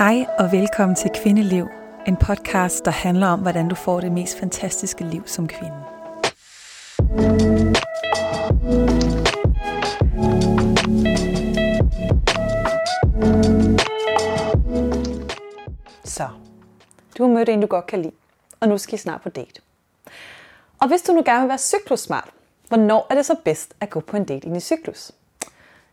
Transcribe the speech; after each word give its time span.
Hej 0.00 0.26
og 0.38 0.52
velkommen 0.52 0.96
til 0.96 1.10
Kvindeliv, 1.22 1.68
en 2.06 2.16
podcast, 2.16 2.84
der 2.84 2.90
handler 2.90 3.26
om, 3.26 3.40
hvordan 3.40 3.68
du 3.68 3.74
får 3.74 4.00
det 4.00 4.12
mest 4.12 4.38
fantastiske 4.38 5.04
liv 5.04 5.22
som 5.26 5.48
kvinde. 5.48 5.76
Så, 16.04 16.28
du 17.18 17.22
har 17.22 17.30
mødt 17.30 17.48
en, 17.48 17.60
du 17.60 17.66
godt 17.66 17.86
kan 17.86 18.02
lide, 18.02 18.14
og 18.60 18.68
nu 18.68 18.78
skal 18.78 18.94
I 18.94 18.98
snart 18.98 19.22
på 19.22 19.28
date. 19.28 19.60
Og 20.78 20.88
hvis 20.88 21.02
du 21.02 21.12
nu 21.12 21.22
gerne 21.24 21.40
vil 21.40 21.48
være 21.48 21.58
cyklussmart, 21.58 22.30
hvornår 22.68 23.06
er 23.10 23.14
det 23.14 23.26
så 23.26 23.34
bedst 23.44 23.74
at 23.80 23.90
gå 23.90 24.00
på 24.00 24.16
en 24.16 24.24
date 24.24 24.48
i 24.56 24.60
cyklus? 24.60 25.12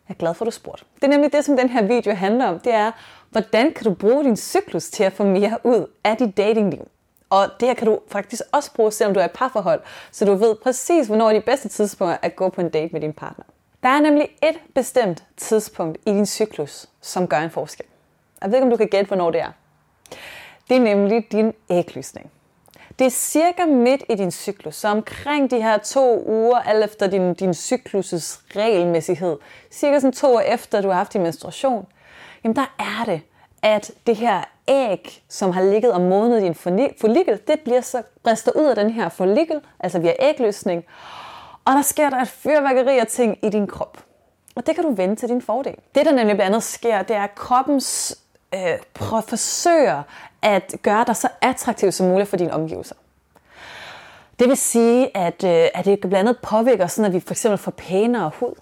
Jeg 0.09 0.15
er 0.15 0.17
glad 0.17 0.33
for, 0.33 0.45
at 0.45 0.45
du 0.45 0.51
spurgte. 0.51 0.85
Det 0.95 1.03
er 1.03 1.07
nemlig 1.07 1.33
det, 1.33 1.45
som 1.45 1.57
den 1.57 1.69
her 1.69 1.81
video 1.81 2.13
handler 2.13 2.45
om. 2.45 2.59
Det 2.59 2.73
er, 2.73 2.91
hvordan 3.29 3.73
kan 3.73 3.83
du 3.83 3.93
bruge 3.93 4.23
din 4.23 4.37
cyklus 4.37 4.89
til 4.89 5.03
at 5.03 5.13
få 5.13 5.23
mere 5.23 5.57
ud 5.63 5.85
af 6.03 6.17
dit 6.17 6.37
datingliv? 6.37 6.87
Og 7.29 7.47
det 7.59 7.67
her 7.67 7.75
kan 7.75 7.87
du 7.87 7.99
faktisk 8.07 8.41
også 8.51 8.73
bruge, 8.73 8.91
selvom 8.91 9.13
du 9.13 9.19
er 9.19 9.25
i 9.25 9.31
parforhold, 9.33 9.81
så 10.11 10.25
du 10.25 10.33
ved 10.33 10.55
præcis, 10.55 11.07
hvornår 11.07 11.29
er 11.29 11.33
de 11.33 11.41
bedste 11.41 11.69
tidspunkter 11.69 12.17
at 12.21 12.35
gå 12.35 12.49
på 12.49 12.61
en 12.61 12.69
date 12.69 12.93
med 12.93 13.01
din 13.01 13.13
partner. 13.13 13.45
Der 13.83 13.89
er 13.89 13.99
nemlig 13.99 14.29
et 14.43 14.59
bestemt 14.75 15.23
tidspunkt 15.37 15.97
i 16.05 16.09
din 16.09 16.25
cyklus, 16.25 16.85
som 17.01 17.27
gør 17.27 17.37
en 17.37 17.49
forskel. 17.49 17.85
Jeg 18.41 18.49
ved 18.49 18.57
ikke, 18.57 18.65
om 18.65 18.71
du 18.71 18.77
kan 18.77 18.87
gætte, 18.87 19.07
hvornår 19.07 19.31
det 19.31 19.41
er. 19.41 19.51
Det 20.69 20.77
er 20.77 20.81
nemlig 20.81 21.31
din 21.31 21.53
æglysning. 21.69 22.31
Det 22.99 23.05
er 23.05 23.11
cirka 23.11 23.65
midt 23.65 24.03
i 24.09 24.15
din 24.15 24.31
cyklus, 24.31 24.75
så 24.75 24.87
omkring 24.87 25.51
de 25.51 25.61
her 25.61 25.77
to 25.77 26.23
uger, 26.27 26.57
alt 26.57 26.85
efter 26.85 27.07
din, 27.07 27.33
din 27.33 27.49
cyklus' 27.49 28.41
regelmæssighed, 28.55 29.37
cirka 29.71 29.99
sådan 29.99 30.13
to 30.13 30.35
år 30.35 30.39
efter, 30.39 30.81
du 30.81 30.87
har 30.87 30.95
haft 30.95 31.13
din 31.13 31.23
menstruation, 31.23 31.85
jamen 32.43 32.55
der 32.55 32.75
er 32.79 33.05
det, 33.05 33.21
at 33.61 33.91
det 34.07 34.15
her 34.15 34.43
æg, 34.67 35.23
som 35.29 35.51
har 35.51 35.63
ligget 35.63 35.91
og 35.91 36.01
modnet 36.01 36.41
din 36.41 36.55
follikel, 37.01 37.39
det 37.47 37.59
bliver 37.59 37.81
så 37.81 38.01
bristet 38.23 38.53
ud 38.55 38.65
af 38.65 38.75
den 38.75 38.89
her 38.89 39.09
follikel, 39.09 39.61
altså 39.79 39.99
via 39.99 40.13
ægløsning, 40.19 40.85
og 41.65 41.73
der 41.73 41.81
sker 41.81 42.09
der 42.09 42.21
et 42.21 42.27
fyrværkeri 42.27 42.97
af 42.97 43.07
ting 43.07 43.37
i 43.43 43.49
din 43.49 43.67
krop. 43.67 44.03
Og 44.55 44.67
det 44.67 44.75
kan 44.75 44.83
du 44.83 44.91
vende 44.91 45.15
til 45.15 45.29
din 45.29 45.41
fordel. 45.41 45.75
Det, 45.95 46.05
der 46.05 46.11
nemlig 46.11 46.35
blandt 46.35 46.41
andet 46.55 46.63
sker, 46.63 47.01
det 47.01 47.15
er, 47.15 47.23
at 47.23 47.35
kroppens 47.35 48.17
øh, 48.55 48.77
forsøger 48.95 50.03
at 50.41 50.75
gøre 50.83 51.03
dig 51.07 51.15
så 51.15 51.27
attraktiv 51.41 51.91
som 51.91 52.07
muligt 52.07 52.29
for 52.29 52.37
dine 52.37 52.53
omgivelser. 52.53 52.95
Det 54.39 54.47
vil 54.47 54.57
sige, 54.57 55.17
at, 55.17 55.43
øh, 55.43 55.67
at 55.73 55.85
det 55.85 55.99
blandt 55.99 56.15
andet 56.15 56.37
påvirker, 56.41 56.87
sådan 56.87 57.05
at 57.05 57.13
vi 57.13 57.19
for 57.19 57.33
eksempel 57.33 57.57
får 57.57 57.71
pænere 57.71 58.31
hud. 58.39 58.53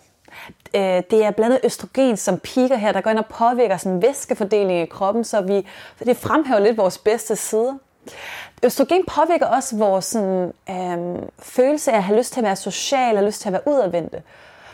Øh, 0.75 1.03
det 1.11 1.25
er 1.25 1.31
blandt 1.31 1.55
andet 1.55 1.59
østrogen, 1.63 2.17
som 2.17 2.39
piker 2.39 2.75
her, 2.75 2.91
der 2.91 3.01
går 3.01 3.09
ind 3.09 3.19
og 3.19 3.25
påvirker 3.25 3.77
sådan 3.77 4.01
væskefordelingen 4.01 4.83
i 4.83 4.85
kroppen, 4.85 5.23
så 5.23 5.41
vi, 5.41 5.67
det 5.99 6.17
fremhæver 6.17 6.59
lidt 6.59 6.77
vores 6.77 6.97
bedste 6.97 7.35
sider. 7.35 7.73
Østrogen 8.63 9.05
påvirker 9.07 9.45
også 9.45 9.77
vores 9.77 10.05
sådan, 10.05 10.53
øh, 10.69 11.27
følelse 11.39 11.91
af 11.91 11.97
at 11.97 12.03
have 12.03 12.17
lyst 12.17 12.33
til 12.33 12.39
at 12.39 12.45
være 12.45 12.55
social, 12.55 13.17
og 13.17 13.23
lyst 13.23 13.41
til 13.41 13.49
at 13.49 13.53
være 13.53 13.67
udadvendte. 13.67 14.21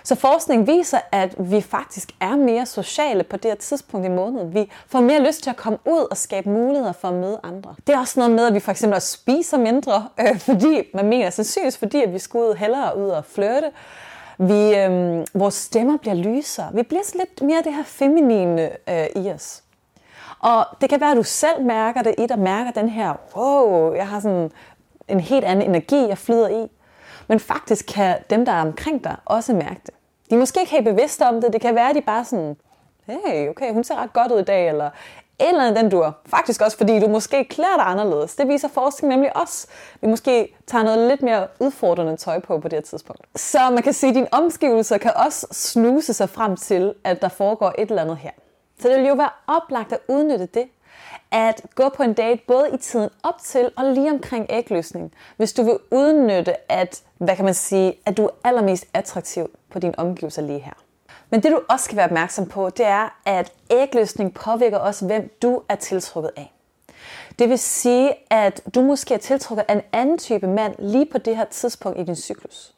Så 0.04 0.16
forskning 0.16 0.68
viser, 0.68 1.00
at 1.12 1.36
vi 1.38 1.62
faktisk 1.62 2.12
er 2.20 2.36
mere 2.36 2.66
sociale 2.66 3.24
på 3.24 3.38
det 3.38 3.52
her 3.52 3.56
tidspunkt 3.56 4.06
i 4.06 4.10
måneden. 4.10 4.54
Vi 4.54 4.72
får 4.88 5.02
mere 5.02 5.20
lyst 5.28 5.44
til 5.44 5.50
at 5.50 5.56
komme 5.56 5.80
ud 5.86 6.08
og 6.12 6.18
skabe 6.18 6.50
muligheder 6.50 6.92
for 6.92 7.08
at 7.08 7.14
møde 7.14 7.40
andre. 7.44 7.76
Det 7.88 7.96
er 7.96 8.00
også 8.00 8.20
noget 8.20 8.36
med, 8.36 8.48
at 8.48 8.54
vi 8.54 8.60
for 8.60 8.72
eksempel 8.72 8.96
også 8.96 9.12
spiser 9.12 9.58
mindre, 9.58 10.08
øh, 10.22 10.40
fordi 10.40 10.82
man 10.94 11.06
mener 11.06 11.30
sandsynligvis, 11.30 11.78
fordi 11.78 12.02
at 12.02 12.14
vi 12.14 12.20
skal 12.20 12.38
ud 12.38 12.56
hellere 12.56 12.98
ud 12.98 13.10
og 13.10 13.26
flirte. 13.26 13.72
Vi, 14.38 14.76
øh, 14.76 15.26
vores 15.34 15.54
stemmer 15.54 15.98
bliver 15.98 16.14
lysere. 16.14 16.70
Vi 16.74 16.84
bliver 16.84 17.04
så 17.04 17.16
lidt 17.18 17.42
mere 17.42 17.62
det 17.64 17.74
her 17.74 17.84
feminine 17.84 18.70
øh, 18.90 19.24
i 19.24 19.32
os. 19.32 19.64
Og 20.40 20.66
det 20.82 20.90
kan 20.90 21.02
være, 21.02 21.12
at 21.12 21.18
du 21.18 21.24
selv 21.24 21.66
mærker 21.66 22.02
det 22.02 22.16
i 22.18 22.26
dig, 22.28 22.40
mærker 22.40 22.72
den 22.72 22.90
her, 22.90 23.14
wow, 23.36 23.94
jeg 23.94 24.08
har 24.08 24.20
sådan 24.20 24.52
en 25.08 25.20
helt 25.20 25.46
anden 25.46 25.70
energi, 25.70 26.08
jeg 26.08 26.18
flyder 26.18 26.48
i. 26.48 26.68
Men 27.32 27.40
faktisk 27.40 27.86
kan 27.86 28.18
dem, 28.30 28.46
der 28.46 28.52
er 28.52 28.62
omkring 28.62 29.04
dig, 29.04 29.16
også 29.26 29.54
mærke 29.54 29.82
det. 29.86 29.94
De 30.30 30.36
er 30.36 30.40
måske 30.40 30.60
ikke 30.60 30.72
helt 30.72 30.86
bevidste 30.86 31.28
om 31.28 31.42
det. 31.42 31.54
Det 31.54 31.62
kan 31.62 31.76
være, 31.76 31.90
at 31.90 31.96
de 31.96 32.02
bare 32.02 32.26
sådan, 32.26 32.58
hey, 33.06 33.50
okay, 33.50 33.74
hun 33.74 33.84
ser 33.84 33.96
ret 33.96 34.14
godt 34.14 34.32
ud 34.32 34.40
i 34.40 34.44
dag, 34.44 34.68
eller 34.68 34.90
eller 35.40 35.62
andet 35.62 35.84
den 35.84 35.92
dur. 35.92 36.18
Faktisk 36.26 36.62
også, 36.62 36.78
fordi 36.78 37.00
du 37.00 37.08
måske 37.08 37.44
klæder 37.44 37.76
dig 37.76 37.86
anderledes. 37.86 38.36
Det 38.36 38.48
viser 38.48 38.68
forskning 38.68 39.14
nemlig 39.14 39.38
også. 39.38 39.68
Vi 40.02 40.08
måske 40.08 40.56
tager 40.68 40.84
noget 40.84 41.08
lidt 41.08 41.22
mere 41.22 41.48
udfordrende 41.60 42.18
tøj 42.18 42.40
på 42.40 42.60
på 42.60 42.68
det 42.68 42.78
her 42.78 42.82
tidspunkt. 42.82 43.22
Så 43.36 43.70
man 43.70 43.84
kan 43.84 43.94
sige, 43.94 44.10
at 44.10 44.16
dine 44.16 44.28
omgivelser 44.32 44.98
kan 44.98 45.12
også 45.16 45.48
snuse 45.52 46.14
sig 46.14 46.30
frem 46.30 46.58
til, 46.58 46.94
at 47.04 47.22
der 47.22 47.30
foregår 47.30 47.74
et 47.78 47.90
eller 47.90 48.02
andet 48.02 48.18
her. 48.18 48.32
Så 48.80 48.90
det 48.90 48.98
vil 48.98 49.08
jo 49.08 49.14
være 49.14 49.30
oplagt 49.48 49.94
at 49.94 50.00
udnytte 50.08 50.46
det, 50.46 50.66
at 51.32 51.62
gå 51.76 51.90
på 51.90 52.04
en 52.04 52.14
date 52.14 52.42
både 52.48 52.70
i 52.74 52.78
tiden 52.78 53.10
op 53.24 53.38
til 53.44 53.72
og 53.78 53.86
lige 53.86 54.12
omkring 54.12 54.46
ægløsning, 54.50 55.14
hvis 55.38 55.54
du 55.54 55.64
vil 55.64 55.78
udnytte, 55.92 56.72
at, 56.72 57.04
hvad 57.18 57.36
kan 57.36 57.46
man 57.46 57.54
sige, 57.54 57.94
at 58.06 58.18
du 58.18 58.26
er 58.26 58.30
allermest 58.44 58.86
attraktiv 58.94 59.50
på 59.72 59.80
din 59.80 59.94
omgivelser 59.98 60.42
lige 60.42 60.60
her. 60.60 60.74
Men 61.30 61.44
det 61.44 61.52
du 61.52 61.62
også 61.70 61.86
skal 61.86 61.98
være 61.98 62.06
opmærksom 62.06 62.46
på, 62.46 62.70
det 62.70 62.86
er, 62.86 63.20
at 63.26 63.52
ægløsning 63.70 64.34
påvirker 64.34 64.78
også, 64.78 65.06
hvem 65.06 65.32
du 65.42 65.62
er 65.70 65.76
tiltrukket 65.76 66.32
af. 66.36 66.54
Det 67.40 67.50
vil 67.50 67.60
sige, 67.60 68.14
at 68.30 68.62
du 68.76 68.82
måske 68.82 69.14
er 69.14 69.18
tiltrukket 69.18 69.66
af 69.68 69.74
en 69.74 69.82
anden 69.92 70.18
type 70.18 70.48
mand 70.48 70.76
lige 70.80 71.06
på 71.06 71.18
det 71.18 71.38
her 71.38 71.46
tidspunkt 71.46 72.00
i 72.00 72.04
din 72.04 72.16
cyklus. 72.16 72.74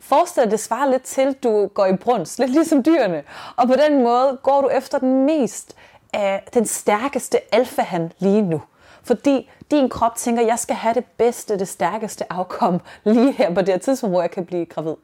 Forestil 0.00 0.42
dig, 0.42 0.50
det 0.50 0.60
svarer 0.60 0.90
lidt 0.90 1.02
til, 1.02 1.20
at 1.20 1.42
du 1.42 1.66
går 1.66 1.86
i 1.86 1.96
brunst, 1.96 2.38
lidt 2.38 2.50
ligesom 2.50 2.82
dyrene. 2.82 3.22
Og 3.56 3.66
på 3.66 3.74
den 3.74 4.02
måde 4.02 4.38
går 4.42 4.60
du 4.60 4.68
efter 4.68 4.98
den 4.98 5.24
mest, 5.26 5.76
er 6.12 6.40
den 6.54 6.66
stærkeste 6.66 7.54
alfa 7.54 7.82
han 7.82 8.12
lige 8.18 8.42
nu. 8.42 8.62
Fordi 9.04 9.50
din 9.70 9.88
krop 9.88 10.16
tænker, 10.16 10.42
jeg 10.42 10.58
skal 10.58 10.76
have 10.76 10.94
det 10.94 11.04
bedste, 11.04 11.58
det 11.58 11.68
stærkeste 11.68 12.32
afkom 12.32 12.80
lige 13.04 13.32
her 13.32 13.54
på 13.54 13.60
det 13.60 13.68
her 13.68 13.78
tidspunkt, 13.78 14.12
hvor 14.12 14.20
jeg 14.20 14.30
kan 14.30 14.46
blive 14.46 14.66
gravid. 14.66 14.94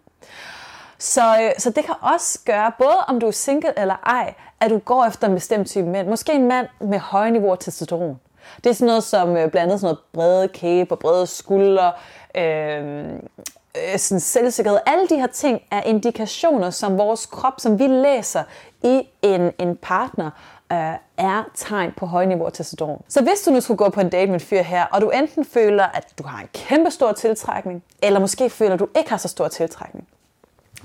Så, 0.98 1.42
øh, 1.42 1.50
så 1.58 1.70
det 1.70 1.84
kan 1.84 1.94
også 2.00 2.38
gøre, 2.44 2.72
både 2.78 2.96
om 3.08 3.20
du 3.20 3.26
er 3.26 3.30
single 3.30 3.78
eller 3.78 3.96
ej, 4.06 4.34
at 4.60 4.70
du 4.70 4.78
går 4.78 5.04
efter 5.04 5.28
en 5.28 5.34
bestemt 5.34 5.68
type 5.68 5.86
mænd. 5.86 6.08
Måske 6.08 6.32
en 6.32 6.48
mand 6.48 6.66
med 6.80 6.98
høje 6.98 7.30
niveauer 7.30 7.56
testosteron. 7.56 8.20
Det 8.64 8.70
er 8.70 8.74
sådan 8.74 8.86
noget 8.86 9.04
som 9.04 9.36
øh, 9.36 9.50
blandt 9.50 9.56
andet 9.56 9.80
sådan 9.80 9.94
noget 9.94 9.98
brede 10.12 10.48
kæbe 10.48 10.94
og 10.94 10.98
brede 10.98 11.26
skuldre, 11.26 11.92
øhm, 12.34 13.28
øh, 13.76 13.98
sådan 13.98 14.20
selvsikkerhed. 14.20 14.78
Alle 14.86 15.08
de 15.08 15.16
her 15.16 15.26
ting 15.26 15.62
er 15.70 15.82
indikationer, 15.82 16.70
som 16.70 16.98
vores 16.98 17.26
krop, 17.26 17.54
som 17.58 17.78
vi 17.78 17.86
læser 17.86 18.42
i 18.82 19.02
en, 19.22 19.52
en 19.58 19.76
partner, 19.76 20.30
øh, 20.72 20.94
er 21.16 21.44
tegn 21.54 21.92
på 21.96 22.06
højniveau 22.06 22.34
niveauer 22.36 22.50
testosteron. 22.50 23.02
Så 23.08 23.22
hvis 23.22 23.40
du 23.46 23.50
nu 23.50 23.60
skulle 23.60 23.78
gå 23.78 23.88
på 23.88 24.00
en 24.00 24.08
date 24.10 24.26
med 24.26 24.34
en 24.34 24.46
fyr 24.46 24.62
her, 24.62 24.84
og 24.84 25.00
du 25.00 25.10
enten 25.10 25.44
føler, 25.44 25.84
at 25.84 26.18
du 26.18 26.22
har 26.22 26.40
en 26.40 26.48
kæmpe 26.54 26.90
stor 26.90 27.12
tiltrækning, 27.12 27.84
eller 28.02 28.20
måske 28.20 28.50
føler, 28.50 28.74
at 28.74 28.80
du 28.80 28.88
ikke 28.96 29.10
har 29.10 29.16
så 29.16 29.28
stor 29.28 29.48
tiltrækning, 29.48 30.08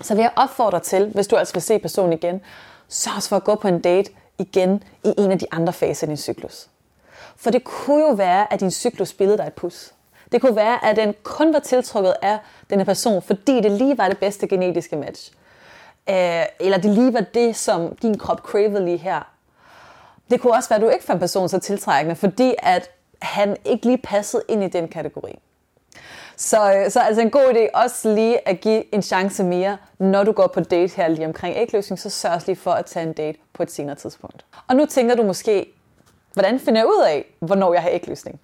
så 0.02 0.16
vil 0.16 0.22
jeg 0.22 0.32
opfordre 0.36 0.80
til, 0.80 1.12
hvis 1.14 1.28
du 1.28 1.36
altså 1.36 1.54
vil 1.54 1.62
se 1.62 1.80
personen 1.80 2.14
igen, 2.14 2.42
så 2.88 3.10
også 3.16 3.30
for 3.30 3.36
at 3.36 3.44
gå 3.44 3.56
på 3.56 3.68
en 3.68 3.82
date 3.82 4.12
igen 4.40 4.84
i 5.04 5.14
en 5.18 5.32
af 5.32 5.40
de 5.40 5.46
andre 5.52 5.74
faser 5.74 6.08
i 6.08 6.10
din 6.10 6.18
cyklus. 6.18 6.68
For 7.38 7.52
det 7.52 7.64
kunne 7.64 8.02
jo 8.02 8.14
være, 8.14 8.54
at 8.54 8.60
din 8.60 8.72
cyklus 8.72 9.10
spillede 9.10 9.38
dig 9.38 9.48
et 9.48 9.54
pus. 9.54 9.94
Det 10.32 10.42
kunne 10.42 10.56
være, 10.56 10.86
at 10.86 10.96
den 10.96 11.16
kun 11.24 11.54
var 11.54 11.60
tiltrukket 11.60 12.14
af 12.22 12.40
den 12.70 12.80
her 12.80 12.86
person, 12.86 13.22
fordi 13.22 13.62
det 13.62 13.72
lige 13.72 13.98
var 13.98 14.08
det 14.08 14.18
bedste 14.18 14.48
genetiske 14.48 14.96
match. 14.96 15.32
Øh, 16.10 16.44
eller 16.60 16.78
det 16.78 16.92
lige 16.92 17.14
var 17.14 17.22
det, 17.34 17.56
som 17.56 17.96
din 17.96 18.18
krop 18.18 18.40
cravede 18.40 18.86
lige 18.86 18.98
her. 18.98 19.33
Det 20.32 20.42
kunne 20.42 20.54
også 20.54 20.70
være, 20.70 20.78
at 20.78 20.82
du 20.82 20.90
ikke 20.90 21.06
fandt 21.06 21.20
personen 21.20 21.50
så 21.50 21.60
tiltrækkende, 21.60 22.16
fordi 22.16 22.56
at 22.58 22.92
han 23.22 23.58
ikke 23.66 23.86
lige 23.86 23.98
passede 23.98 24.44
ind 24.48 24.64
i 24.64 24.68
den 24.68 24.88
kategori. 24.88 25.40
Så, 26.38 26.74
øh, 26.74 26.92
så 26.92 27.00
altså 27.00 27.22
en 27.22 27.32
god 27.32 27.54
idé 27.54 27.80
også 27.84 28.14
lige 28.14 28.48
at 28.48 28.60
give 28.60 28.96
en 28.96 29.02
chance 29.02 29.44
mere, 29.44 29.78
når 30.00 30.24
du 30.24 30.32
går 30.32 30.48
på 30.48 30.60
date 30.60 30.96
her 30.96 31.08
lige 31.08 31.26
omkring 31.26 31.56
ægløsning, 31.58 32.00
så 32.00 32.10
sørg 32.10 32.42
lige 32.46 32.56
for 32.56 32.72
at 32.72 32.86
tage 32.86 33.06
en 33.08 33.14
date 33.14 33.40
på 33.54 33.64
et 33.64 33.72
senere 33.72 33.96
tidspunkt. 33.96 34.46
Og 34.68 34.76
nu 34.76 34.86
tænker 34.86 35.16
du 35.16 35.24
måske, 35.24 35.66
hvordan 36.34 36.60
finder 36.60 36.82
jeg 36.82 36.88
ud 36.88 37.04
af, 37.08 37.26
hvornår 37.40 37.74
jeg 37.74 37.82
har 37.82 37.90
ægløsning? 37.90 38.40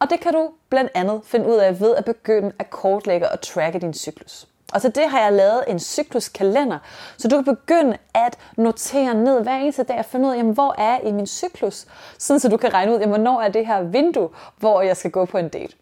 Og 0.00 0.10
det 0.10 0.20
kan 0.20 0.32
du 0.32 0.50
blandt 0.68 0.90
andet 0.94 1.20
finde 1.24 1.48
ud 1.48 1.56
af 1.56 1.80
ved 1.80 1.94
at 1.94 2.04
begynde 2.04 2.52
at 2.58 2.70
kortlægge 2.70 3.28
og 3.28 3.40
tracke 3.40 3.78
din 3.78 3.94
cyklus. 3.94 4.46
Og 4.74 4.80
så 4.80 4.88
det 4.88 5.08
har 5.08 5.20
jeg 5.20 5.32
lavet 5.32 5.64
en 5.68 5.78
cykluskalender, 5.80 6.78
så 7.16 7.28
du 7.28 7.42
kan 7.42 7.56
begynde 7.56 7.96
at 8.14 8.38
notere 8.56 9.14
ned 9.14 9.42
hver 9.42 9.56
eneste 9.56 9.82
dag 9.82 9.98
og 9.98 10.04
finde 10.04 10.28
ud 10.28 10.32
af, 10.32 10.36
jamen, 10.36 10.54
hvor 10.54 10.74
er 10.78 10.90
jeg 10.90 11.00
i 11.04 11.12
min 11.12 11.26
cyklus, 11.26 11.86
sådan 12.18 12.40
så 12.40 12.48
du 12.48 12.56
kan 12.56 12.74
regne 12.74 12.92
ud, 12.92 12.98
jamen, 12.98 13.14
hvornår 13.14 13.40
er 13.40 13.48
det 13.48 13.66
her 13.66 13.82
vindue, 13.82 14.28
hvor 14.58 14.82
jeg 14.82 14.96
skal 14.96 15.10
gå 15.10 15.24
på 15.24 15.38
en 15.38 15.48
date. 15.48 15.76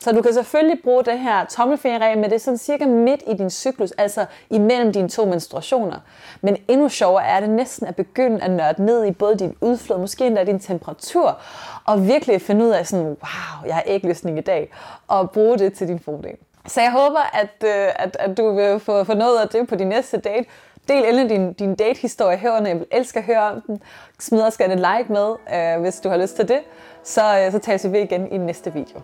Så 0.00 0.12
du 0.12 0.22
kan 0.22 0.34
selvfølgelig 0.34 0.80
bruge 0.84 1.04
det 1.04 1.18
her 1.18 1.44
tommelfingerregel, 1.44 2.18
men 2.18 2.24
det 2.24 2.34
er 2.34 2.40
sådan 2.40 2.58
cirka 2.58 2.86
midt 2.86 3.22
i 3.26 3.34
din 3.34 3.50
cyklus, 3.50 3.90
altså 3.90 4.26
imellem 4.50 4.92
dine 4.92 5.08
to 5.08 5.24
menstruationer. 5.24 5.96
Men 6.40 6.56
endnu 6.68 6.88
sjovere 6.88 7.26
er 7.26 7.40
det 7.40 7.50
næsten 7.50 7.86
at 7.86 7.96
begynde 7.96 8.42
at 8.42 8.50
nørde 8.50 8.84
ned 8.84 9.04
i 9.04 9.10
både 9.10 9.38
din 9.38 9.56
udflod, 9.60 9.98
måske 9.98 10.26
endda 10.26 10.44
din 10.44 10.60
temperatur, 10.60 11.38
og 11.84 12.08
virkelig 12.08 12.42
finde 12.42 12.64
ud 12.64 12.70
af 12.70 12.86
sådan, 12.86 13.06
wow, 13.06 13.66
jeg 13.66 13.74
har 13.74 13.82
ægløsning 13.86 14.38
i 14.38 14.42
dag, 14.42 14.72
og 15.08 15.30
bruge 15.30 15.58
det 15.58 15.72
til 15.72 15.88
din 15.88 16.00
fordel. 16.00 16.36
Så 16.66 16.80
jeg 16.80 16.92
håber, 16.92 17.20
at, 17.32 17.64
øh, 17.64 17.88
at, 17.96 18.16
at 18.20 18.36
du 18.36 18.54
vil 18.54 18.80
få, 18.80 19.04
få 19.04 19.14
noget 19.14 19.38
af 19.38 19.48
det 19.48 19.68
på 19.68 19.74
din 19.74 19.88
næste 19.88 20.16
date. 20.16 20.44
del 20.88 21.04
endelig 21.04 21.30
din, 21.30 21.52
din 21.52 21.74
date-historie 21.74 22.36
herunder. 22.36 22.68
jeg 22.68 22.78
vil 22.78 22.86
elske 22.92 23.18
at 23.18 23.24
høre 23.24 23.50
om 23.50 23.60
den. 23.60 23.82
Smid 24.18 24.40
også 24.40 24.58
gerne 24.58 24.74
et 24.74 24.80
like 24.80 25.12
med, 25.12 25.34
øh, 25.54 25.82
hvis 25.82 26.00
du 26.00 26.08
har 26.08 26.16
lyst 26.16 26.36
til 26.36 26.48
det. 26.48 26.60
Så, 27.04 27.20
øh, 27.38 27.52
så 27.52 27.58
tages 27.58 27.84
vi 27.84 27.92
ved 27.92 28.00
igen 28.00 28.32
i 28.32 28.38
næste 28.38 28.72
video. 28.72 29.00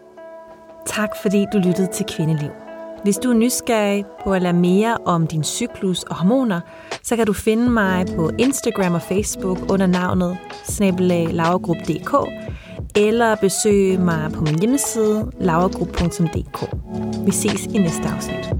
Tak 0.87 1.17
fordi 1.23 1.47
du 1.53 1.59
lyttede 1.59 1.87
til 1.87 2.07
Kvindeliv. 2.07 2.51
Hvis 3.03 3.19
du 3.19 3.31
er 3.31 3.35
nysgerrig 3.35 4.05
på 4.25 4.33
at 4.33 4.43
lære 4.43 4.53
mere 4.53 4.99
om 5.05 5.27
din 5.27 5.45
cyklus 5.45 6.03
og 6.03 6.15
hormoner, 6.15 6.61
så 7.03 7.17
kan 7.17 7.27
du 7.27 7.33
finde 7.33 7.71
mig 7.71 8.07
på 8.17 8.31
Instagram 8.39 8.95
og 8.95 9.03
Facebook 9.03 9.59
under 9.71 9.87
navnet 9.87 10.39
snabelaglaugrup.dk 10.65 12.15
eller 12.97 13.35
besøge 13.35 13.99
mig 13.99 14.33
på 14.33 14.41
min 14.41 14.59
hjemmeside 14.59 15.31
lavergrup.dk. 15.39 16.80
Vi 17.25 17.33
ses 17.33 17.67
i 17.67 17.79
næste 17.79 18.09
afsnit. 18.09 18.60